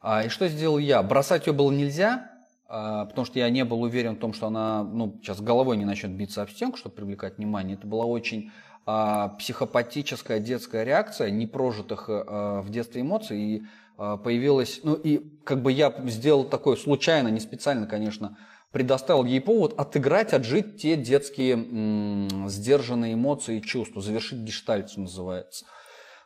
[0.00, 1.02] А, и что сделал я?
[1.02, 2.30] Бросать ее было нельзя,
[2.66, 6.12] потому что я не был уверен в том, что она ну, сейчас головой не начнет
[6.12, 7.76] биться об стенку, чтобы привлекать внимание.
[7.76, 8.50] Это была очень
[8.84, 13.38] психопатическая детская реакция непрожитых в детстве эмоций.
[13.38, 13.62] И
[13.96, 18.36] появилась, ну и как бы я сделал такое случайно, не специально, конечно,
[18.72, 25.00] предоставил ей повод отыграть, отжить те детские м- сдержанные эмоции и чувства, завершить гештальт, что
[25.00, 25.64] называется.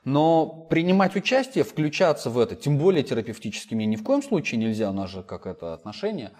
[0.04, 4.90] Но принимать участие, включаться в это, тем более терапевтически, мне ни в коем случае нельзя,
[4.90, 6.32] у нас же как это отношения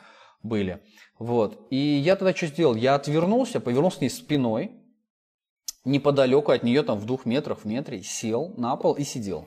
[0.43, 0.83] были.
[1.19, 1.67] Вот.
[1.71, 2.75] И я тогда что сделал?
[2.75, 4.73] Я отвернулся, повернулся к ней спиной,
[5.85, 9.47] неподалеку от нее, там в двух метрах, в метре, сел на пол и сидел.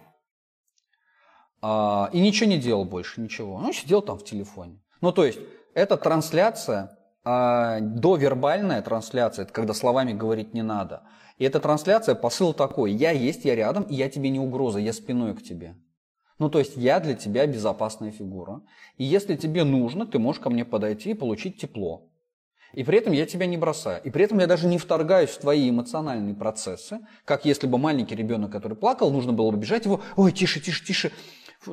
[1.66, 3.58] А, и ничего не делал больше, ничего.
[3.58, 4.82] Ну, сидел там в телефоне.
[5.00, 5.40] Ну, то есть,
[5.74, 11.04] это трансляция, а, довербальная трансляция, это когда словами говорить не надо.
[11.38, 14.92] И эта трансляция, посыл такой, я есть, я рядом, и я тебе не угроза, я
[14.92, 15.78] спиной к тебе.
[16.38, 18.62] Ну, то есть я для тебя безопасная фигура.
[18.98, 22.10] И если тебе нужно, ты можешь ко мне подойти и получить тепло.
[22.74, 24.02] И при этом я тебя не бросаю.
[24.04, 28.16] И при этом я даже не вторгаюсь в твои эмоциональные процессы, как если бы маленький
[28.16, 31.12] ребенок, который плакал, нужно было бы бежать его, ой, тише, тише, тише,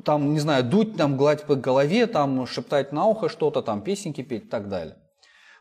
[0.04, 4.22] там, не знаю, дуть, там, гладить по голове, там, шептать на ухо что-то, там, песенки
[4.22, 4.96] петь и так далее.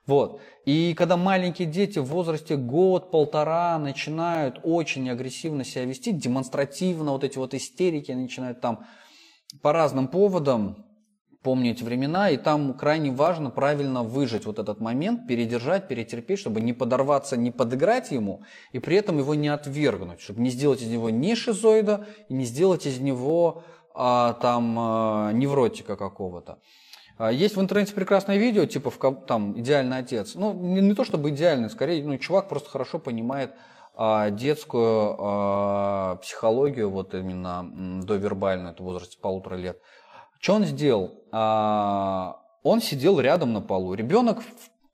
[0.06, 0.42] Вот.
[0.66, 7.38] И когда маленькие дети в возрасте год-полтора начинают очень агрессивно себя вести, демонстративно, вот эти
[7.38, 8.86] вот истерики начинают там
[9.62, 10.86] по разным поводам,
[11.44, 16.60] помню эти времена, и там крайне важно правильно выжить вот этот момент, передержать, перетерпеть, чтобы
[16.60, 20.88] не подорваться, не подыграть ему, и при этом его не отвергнуть, чтобы не сделать из
[20.88, 26.60] него не шизоида и не сделать из него а, там а, невротика какого-то.
[27.18, 28.92] А, есть в интернете прекрасное видео, типа
[29.28, 30.36] там идеальный отец.
[30.36, 33.54] Ну, не, не то чтобы идеальный, скорее, ну, чувак просто хорошо понимает
[33.96, 39.78] а, детскую а, психологию, вот именно довербальную, это в возрасте полутора лет.
[40.40, 41.22] Что он сделал?
[41.34, 43.94] А, он сидел рядом на полу.
[43.94, 44.40] Ребенок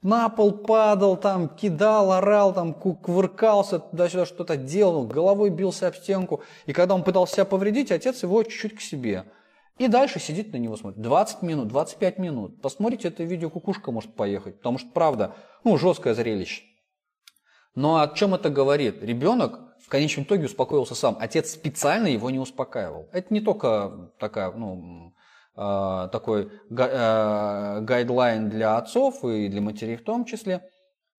[0.05, 6.43] на пол падал, там кидал, орал, там кувыркался, туда-сюда что-то делал, головой бился об стенку.
[6.67, 9.25] И когда он пытался себя повредить, отец его чуть-чуть к себе.
[9.79, 11.01] И дальше сидит на него смотрит.
[11.01, 12.61] 20 минут, 25 минут.
[12.61, 14.57] Посмотрите это видео, кукушка может поехать.
[14.57, 16.61] Потому что, правда, ну, жесткое зрелище.
[17.73, 19.01] Но о чем это говорит?
[19.01, 21.17] Ребенок в конечном итоге успокоился сам.
[21.19, 23.09] Отец специально его не успокаивал.
[23.11, 25.14] Это не только такая, ну,
[25.55, 30.69] такой э, гайдлайн для отцов и для матерей в том числе.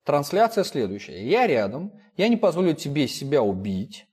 [0.04, 1.28] Трансляция следующая.
[1.28, 4.06] Я рядом, я не позволю тебе себя убить,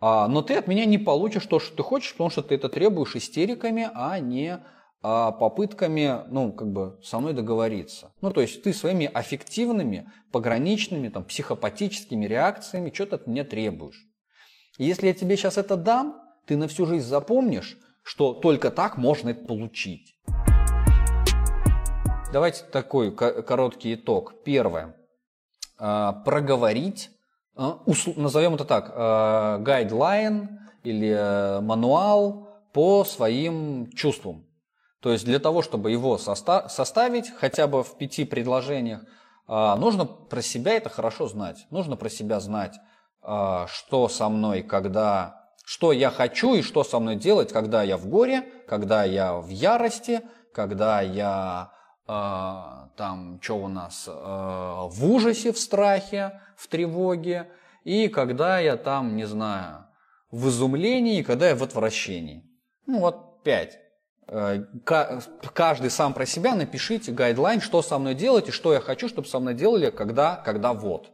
[0.00, 2.68] а, но ты от меня не получишь то, что ты хочешь, потому что ты это
[2.68, 4.62] требуешь истериками, а не
[5.02, 8.12] а, попытками, ну, как бы со мной договориться.
[8.20, 14.06] Ну, то есть ты своими аффективными, пограничными, там, психопатическими реакциями что-то от меня требуешь.
[14.78, 19.30] Если я тебе сейчас это дам, ты на всю жизнь запомнишь, что только так можно
[19.30, 20.14] это получить.
[22.32, 24.44] Давайте такой короткий итог.
[24.44, 24.94] Первое.
[25.78, 27.10] А, проговорить
[27.56, 27.80] а,
[28.16, 28.94] назовем это так,
[29.64, 34.46] гайдлайн или мануал по своим чувствам.
[35.00, 39.02] То есть для того, чтобы его составить хотя бы в пяти предложениях,
[39.46, 41.66] а, нужно про себя это хорошо знать.
[41.70, 42.74] Нужно про себя знать,
[43.20, 47.96] а, что со мной, когда, что я хочу и что со мной делать, когда я
[47.96, 50.22] в горе, когда я в ярости,
[50.52, 51.72] когда я
[52.06, 57.48] там, что у нас, в ужасе, в страхе, в тревоге,
[57.82, 59.86] и когда я там, не знаю,
[60.30, 62.44] в изумлении, и когда я в отвращении.
[62.86, 63.78] Ну вот пять.
[64.26, 69.08] Э, каждый сам про себя напишите гайдлайн, что со мной делать и что я хочу,
[69.08, 71.10] чтобы со мной делали, когда, когда вот.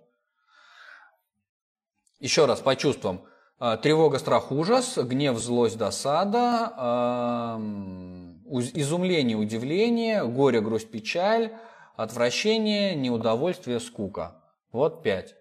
[2.18, 3.22] Еще раз по чувствам.
[3.60, 6.72] Э, тревога, страх, ужас, гнев, злость, досада,
[7.58, 8.42] эм,
[8.74, 11.52] изумление, удивление, горе, грусть, печаль,
[11.94, 14.42] отвращение, неудовольствие, скука.
[14.72, 15.34] Вот пять.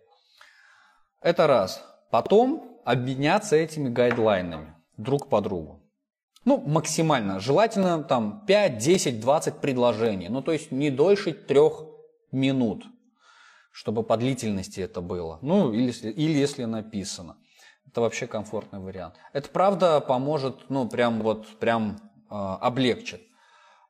[1.21, 1.81] Это раз.
[2.11, 5.81] Потом обменяться этими гайдлайнами друг по другу.
[6.43, 7.39] Ну, максимально.
[7.39, 10.27] Желательно там 5, 10, 20 предложений.
[10.29, 11.85] Ну, то есть не дольше трех
[12.33, 12.83] минут,
[13.71, 15.39] чтобы по длительности это было.
[15.41, 17.37] Ну, или, или если написано.
[17.89, 19.15] Это вообще комфортный вариант.
[19.33, 21.97] Это правда поможет, ну, прям вот, прям
[22.29, 23.21] э, облегчит.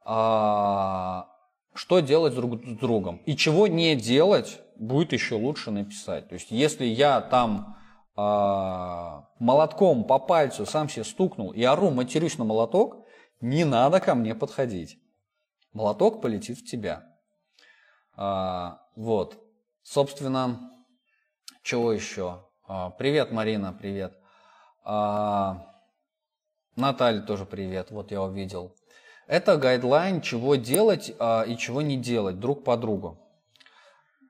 [0.06, 1.28] А,
[1.74, 3.18] что делать друг с другом?
[3.26, 6.30] И чего не делать, будет еще лучше написать.
[6.30, 7.76] То есть, если я там
[8.16, 8.22] э,
[9.40, 13.06] молотком по пальцу сам себе стукнул и ору, матерюсь на молоток,
[13.42, 14.98] не надо ко мне подходить.
[15.74, 17.04] Молоток полетит в тебя.
[18.16, 19.44] А, вот.
[19.84, 20.72] Собственно,
[21.64, 22.46] чего еще?
[22.72, 24.14] А, привет, Марина, привет.
[24.84, 25.66] А,
[26.76, 28.76] Наталья тоже привет, вот я увидел.
[29.26, 33.18] Это гайдлайн, чего делать а, и чего не делать друг по другу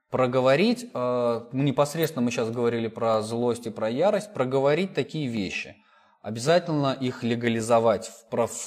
[0.08, 5.76] проговорить, непосредственно мы сейчас говорили про злость и про ярость, проговорить такие вещи.
[6.20, 8.10] Обязательно их легализовать,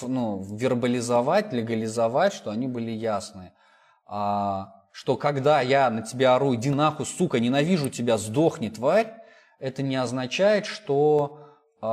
[0.04, 3.52] ну, вербализовать, легализовать, что они были ясны.
[4.06, 9.23] Что когда я на тебя ору, иди нахуй, сука, ненавижу тебя, сдохни, тварь,
[9.64, 11.40] это не означает, что
[11.82, 11.86] э,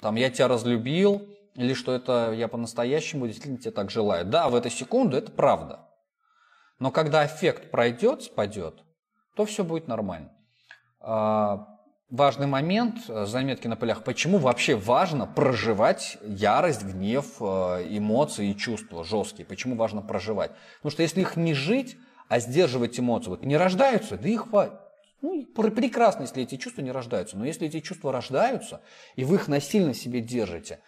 [0.00, 4.24] там я тебя разлюбил, или что это я по-настоящему действительно тебе так желаю.
[4.24, 5.86] Да, в эту секунду это правда.
[6.78, 8.82] Но когда эффект пройдет, спадет,
[9.36, 10.32] то все будет нормально.
[10.98, 11.66] А,
[12.08, 18.56] важный момент, э, заметки на полях, почему вообще важно проживать ярость, гнев, э, эмоции и
[18.56, 20.52] чувства жесткие, почему важно проживать.
[20.78, 21.98] Потому что если их не жить,
[22.30, 24.50] а сдерживать эмоции, вот не рождаются, да их
[25.24, 28.80] ну, прекрасно, если эти чувства не рождаются, но если эти чувства рождаются,
[29.16, 30.80] и вы их насильно себе держите,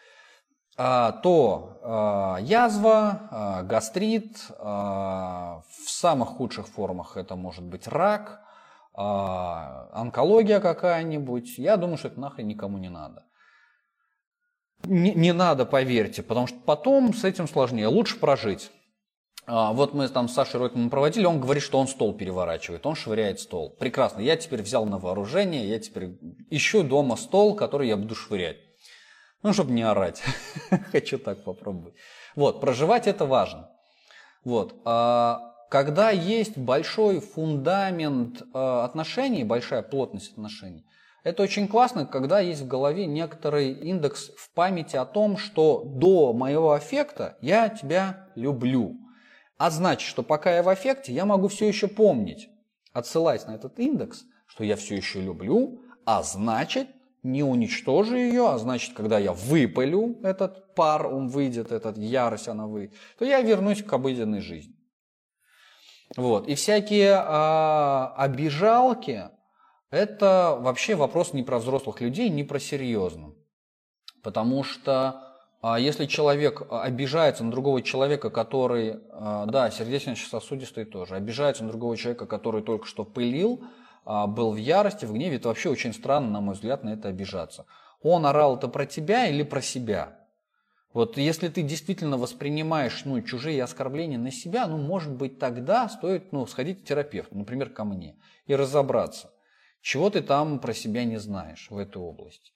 [0.77, 8.43] а, то а, язва, гастрит, в самых худших формах это может быть рак–
[8.99, 13.25] а, онкология какая-нибудь, я думаю, что это нахрен никому не надо.
[14.85, 17.89] Не, не надо, поверьте, потому что потом с этим сложнее.
[17.89, 18.71] Лучше прожить.
[19.47, 22.97] А, вот мы там с Сашей Ройтманом проводили, он говорит, что он стол переворачивает, он
[22.97, 23.71] швыряет стол.
[23.79, 26.19] Прекрасно, я теперь взял на вооружение, я теперь
[26.51, 28.57] ищу дома стол, который я буду швырять.
[29.43, 30.23] Ну, чтобы не орать.
[30.91, 31.95] Хочу так попробовать.
[32.35, 33.71] Вот, проживать это важно.
[34.45, 34.75] Вот.
[34.85, 40.85] А когда есть большой фундамент э, отношений, большая плотность отношений,
[41.23, 46.33] это очень классно, когда есть в голове некоторый индекс в памяти о том, что до
[46.33, 48.97] моего аффекта я тебя люблю.
[49.59, 52.49] А значит, что пока я в аффекте, я могу все еще помнить,
[52.93, 56.89] отсылаясь на этот индекс, что я все еще люблю, а значит,
[57.23, 62.67] не уничтожу ее, а значит, когда я выпалю этот пар, он выйдет, этот ярость, она
[62.67, 64.75] выйдет, то я вернусь к обыденной жизни.
[66.17, 66.47] Вот.
[66.47, 69.31] И всякие а, обижалки–
[69.91, 73.35] это вообще вопрос не про взрослых людей, не про серьезно.
[74.23, 75.26] Потому что
[75.69, 81.97] а, если человек обижается на другого человека, который, а, да, сердечно-сосудистый тоже, обижается на другого
[81.97, 83.65] человека, который только что пылил,
[84.05, 87.09] а, был в ярости, в гневе, это вообще очень странно, на мой взгляд, на это
[87.09, 87.67] обижаться.
[88.01, 90.17] Он орал это про тебя или про себя?
[90.93, 96.31] Вот если ты действительно воспринимаешь ну, чужие оскорбления на себя, ну, может быть, тогда стоит
[96.31, 98.15] ну, сходить к терапевту, например, ко мне,
[98.47, 99.33] и разобраться,
[99.81, 102.53] чего ты там про себя не знаешь в этой области.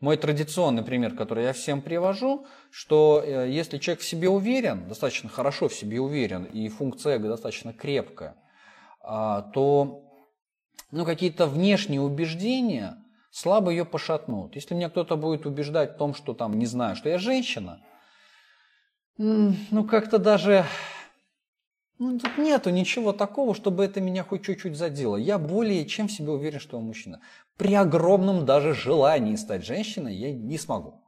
[0.00, 5.28] Мой традиционный пример, который я всем привожу, что э, если человек в себе уверен, достаточно
[5.28, 8.36] хорошо в себе уверен, и функция эго достаточно крепкая,
[9.00, 10.04] а, то
[10.92, 12.96] ну, какие-то внешние убеждения–
[13.30, 14.54] слабо ее пошатнут.
[14.54, 17.80] Если меня кто-то будет убеждать в том, что там, не знаю, что я женщина,
[19.16, 20.64] ну как-то даже
[21.98, 25.16] ну, тут нету ничего такого, чтобы это меня хоть чуть-чуть задело.
[25.16, 27.20] Я более чем в себе уверен, что я мужчина.
[27.56, 31.02] При огромном даже желании стать женщиной я не смогу.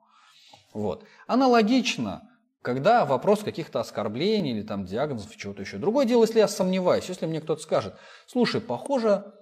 [0.72, 1.04] Вот.
[1.28, 2.28] Аналогично,
[2.60, 5.78] когда вопрос каких-то оскорблений или там диагнозов, чего-то еще.
[5.78, 7.94] Другое дело, если я сомневаюсь, если мне кто-то скажет,
[8.26, 9.32] слушай, похоже,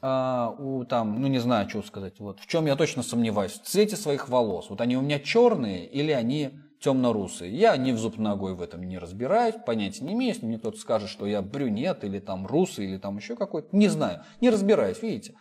[0.00, 3.62] а, у там, ну не знаю, что сказать, вот в чем я точно сомневаюсь, в
[3.62, 4.68] цвете своих волос.
[4.68, 7.56] Вот они у меня черные или они темно-русые.
[7.56, 10.34] Я ни в зуб ногой в этом не разбираюсь, понятия не имею.
[10.34, 13.88] Если мне кто-то скажет, что я брюнет или там русый или там еще какой-то, не
[13.88, 15.34] знаю, не разбираюсь, видите.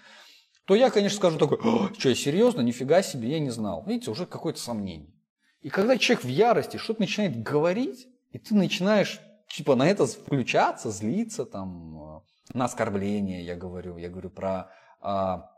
[0.65, 1.60] То я, конечно, скажу такой,
[1.97, 3.84] что, я серьезно, нифига себе, я не знал.
[3.86, 5.13] Видите, уже какое-то сомнение.
[5.62, 9.19] И когда человек в ярости что-то начинает говорить, и ты начинаешь
[9.50, 12.23] типа на это включаться, злиться, там,
[12.54, 14.69] на оскорбление я говорю, я говорю про
[15.02, 15.50] а,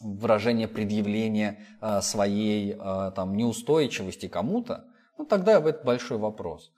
[0.00, 4.84] выражение предъявления а, своей а, там, неустойчивости кому-то,
[5.18, 6.72] ну тогда это большой вопрос.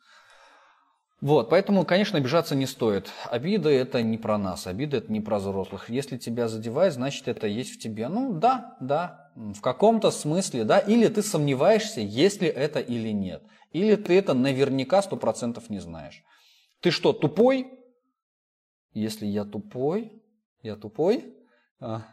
[1.20, 3.10] Вот, поэтому, конечно, обижаться не стоит.
[3.30, 5.90] Обида– это не про нас, обида– это не про взрослых.
[5.90, 8.08] Если тебя задевает, значит, это есть в тебе.
[8.08, 10.78] Ну, да, да, в каком-то смысле, да.
[10.78, 13.42] Или ты сомневаешься, есть ли это или нет.
[13.72, 16.24] Или ты это наверняка сто процентов не знаешь.
[16.80, 17.70] Ты что, тупой?
[18.94, 20.22] Если я тупой,
[20.62, 21.36] я тупой.
[21.80, 22.04] А,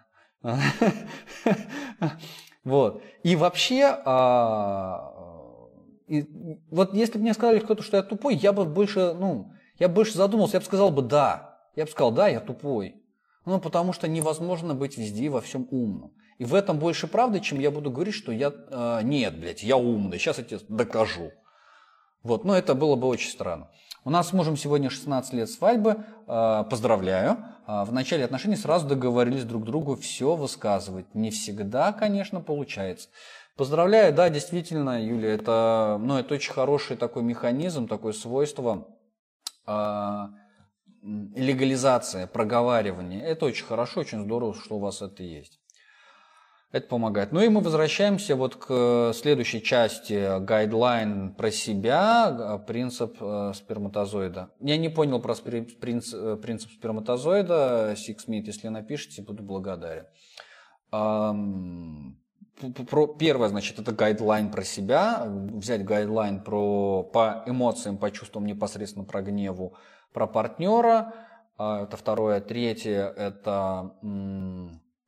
[0.44, 0.60] а,
[2.66, 3.02] вот.
[3.24, 5.17] И вообще, а,
[6.08, 6.26] и,
[6.72, 9.96] вот если бы мне сказали кто-то, что я тупой, я бы больше, ну, я бы
[9.96, 11.60] больше задумался, я бы сказал бы да.
[11.76, 12.96] Я бы сказал, да, я тупой.
[13.46, 16.14] Ну, потому что невозможно быть везде и во всем умным.
[16.38, 19.78] И в этом больше правды, чем я буду говорить, что я, э, нет, блядь, я
[19.78, 21.32] умный, сейчас я тебе докажу.
[22.28, 23.70] Вот, но это было бы очень странно.
[24.04, 26.04] У нас с мужем сегодня 16 лет свадьбы.
[26.28, 27.38] А, поздравляю.
[27.66, 31.16] А, в начале отношений сразу договорились друг другу все высказывать.
[31.16, 33.08] Не всегда, конечно, получается.
[33.56, 38.90] Поздравляю, да, действительно, Юлия, это, ну, это очень хороший такой механизм, такое свойство
[39.66, 40.28] э,
[41.02, 43.24] легализация, проговаривание.
[43.24, 45.62] Это очень хорошо, очень здорово, что у вас это есть.
[46.70, 47.32] Это помогает.
[47.32, 54.52] Ну и мы возвращаемся вот к следующей части guideline про себя, принцип э, сперматозоида.
[54.60, 60.08] Я не понял про принцип, э, принцип сперматозоида, Сиксмит, если напишите, буду благодарен.
[63.20, 69.22] Первое, значит, это guideline про себя, взять guideline про, по эмоциям, по чувствам непосредственно про
[69.22, 69.78] гневу,
[70.12, 71.14] про партнера.
[71.58, 72.42] А, это второе.
[72.42, 73.96] Третье, это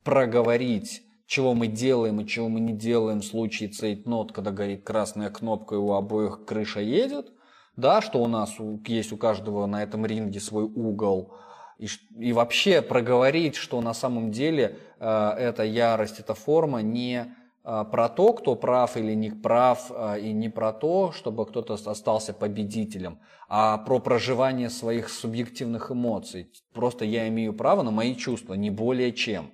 [0.04, 5.30] проговорить чего мы делаем и чего мы не делаем в случае цейтнот, когда горит красная
[5.30, 7.32] кнопка и у обоих крыша едет,
[7.76, 11.36] да, что у нас есть у каждого на этом ринге свой угол,
[11.78, 11.86] и,
[12.18, 18.08] и вообще проговорить, что на самом деле э, эта ярость, эта форма не э, про
[18.08, 23.20] то, кто прав или не прав, э, и не про то, чтобы кто-то остался победителем,
[23.48, 26.50] а про проживание своих субъективных эмоций.
[26.74, 29.52] Просто я имею право на мои чувства, не более чем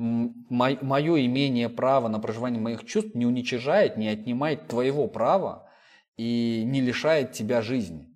[0.00, 5.68] мое имение права на проживание моих чувств не уничижает, не отнимает твоего права
[6.16, 8.08] и не лишает тебя жизни.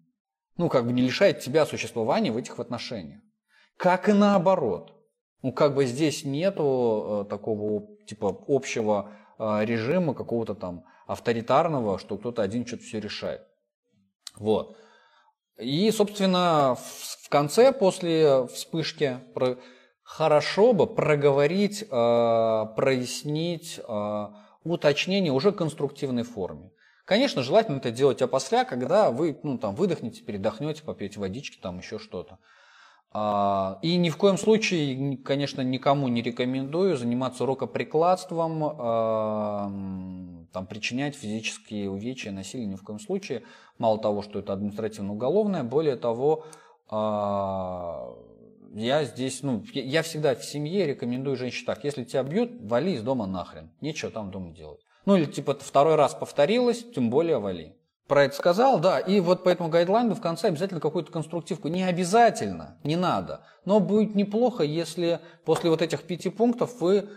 [0.56, 3.20] Ну, как бы не лишает тебя существования в этих отношениях.
[3.76, 4.94] Как и наоборот.
[5.42, 12.16] Ну, как бы здесь нету э, такого, типа, общего э, режима, какого-то там авторитарного, что
[12.16, 13.42] кто-то один что-то все решает.
[14.36, 14.76] Вот.
[15.58, 19.18] И, собственно, в конце, после вспышки,
[20.04, 21.86] хорошо бы проговорить, э,
[22.76, 24.26] прояснить э,
[24.62, 26.70] уточнение уже конструктивной форме.
[27.04, 31.98] Конечно, желательно это делать опосля, когда вы ну, там, выдохнете, передохнете, попьете водички, там еще
[31.98, 32.38] что-то.
[33.16, 39.70] А, и ни в коем случае, конечно, никому не рекомендую заниматься рукоприкладством, а,
[40.52, 43.42] там, причинять физические увечья, насилие ни в коем случае.
[43.78, 46.46] Мало того, что это административно-уголовное, более того,
[46.88, 48.14] а,
[48.74, 53.02] я здесь, ну, я всегда в семье рекомендую женщине так, если тебя бьют, вали из
[53.02, 54.80] дома нахрен, нечего там дома делать.
[55.06, 57.76] Ну или типа второй раз повторилось, тем более вали.
[58.08, 61.68] Про это сказал, да, и вот поэтому гайдлайны в конце обязательно какую-то конструктивку.
[61.68, 63.46] Не обязательно, не надо.
[63.64, 67.08] Но будет неплохо, если после вот этих пяти пунктов вы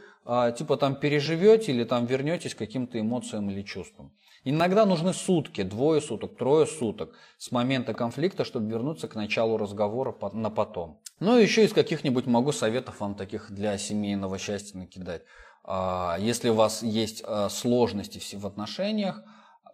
[0.58, 4.12] типа там переживете или там вернетесь к каким-то эмоциям или чувствам.
[4.44, 10.16] Иногда нужны сутки, двое суток, трое суток с момента конфликта, чтобы вернуться к началу разговора
[10.34, 11.02] на потом.
[11.20, 15.24] Ну и еще из каких-нибудь могу советов вам таких для семейного счастья накидать.
[15.64, 19.22] А, если у вас есть а, сложности в отношениях,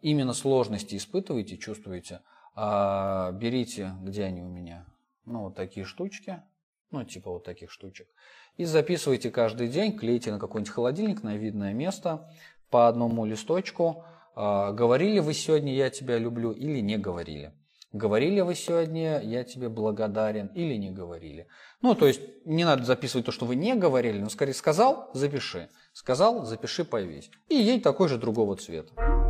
[0.02, 2.22] именно сложности испытываете, чувствуете,
[2.56, 4.88] а, берите, где они у меня,
[5.26, 6.42] ну вот такие штучки,
[6.90, 8.08] ну типа вот таких штучек,
[8.58, 12.30] и записывайте каждый день, клейте на какой-нибудь холодильник, на видное место,
[12.70, 17.54] по одному листочку, а, говорили вы сегодня «я тебя люблю» или не говорили.
[17.92, 21.48] Говорили вы сегодня «я тебе благодарен» или не говорили.
[21.82, 25.70] Ну, то есть не надо записывать то, что вы не говорили, но скорее сказал– запиши.
[25.94, 27.30] Сказал– запиши, повесь.
[27.50, 29.23] И ей такой же другого цвета.